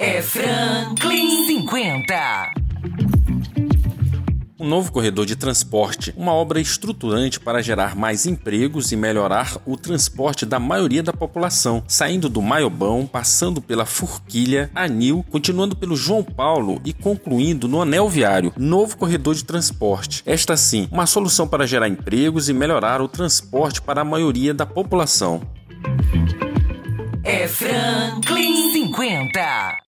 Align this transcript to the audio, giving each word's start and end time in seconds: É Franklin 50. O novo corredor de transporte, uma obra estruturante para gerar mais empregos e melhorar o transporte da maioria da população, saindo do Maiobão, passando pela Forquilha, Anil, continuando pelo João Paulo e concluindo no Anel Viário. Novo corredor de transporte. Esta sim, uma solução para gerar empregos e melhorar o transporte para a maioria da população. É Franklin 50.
É 0.00 0.22
Franklin 0.22 1.44
50. 1.44 2.52
O 4.56 4.64
novo 4.64 4.92
corredor 4.92 5.26
de 5.26 5.34
transporte, 5.34 6.14
uma 6.16 6.32
obra 6.32 6.60
estruturante 6.60 7.40
para 7.40 7.60
gerar 7.60 7.96
mais 7.96 8.24
empregos 8.24 8.92
e 8.92 8.96
melhorar 8.96 9.56
o 9.66 9.76
transporte 9.76 10.46
da 10.46 10.60
maioria 10.60 11.02
da 11.02 11.12
população, 11.12 11.82
saindo 11.88 12.28
do 12.28 12.40
Maiobão, 12.40 13.08
passando 13.08 13.60
pela 13.60 13.84
Forquilha, 13.84 14.70
Anil, 14.72 15.24
continuando 15.32 15.74
pelo 15.74 15.96
João 15.96 16.22
Paulo 16.22 16.80
e 16.84 16.92
concluindo 16.92 17.66
no 17.66 17.82
Anel 17.82 18.08
Viário. 18.08 18.52
Novo 18.56 18.96
corredor 18.96 19.34
de 19.34 19.44
transporte. 19.44 20.22
Esta 20.24 20.56
sim, 20.56 20.88
uma 20.92 21.06
solução 21.06 21.48
para 21.48 21.66
gerar 21.66 21.88
empregos 21.88 22.48
e 22.48 22.52
melhorar 22.52 23.02
o 23.02 23.08
transporte 23.08 23.82
para 23.82 24.02
a 24.02 24.04
maioria 24.04 24.54
da 24.54 24.64
população. 24.64 25.42
É 27.24 27.48
Franklin 27.48 28.70
50. 28.72 29.86